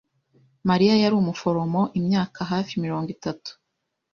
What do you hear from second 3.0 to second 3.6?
itatu.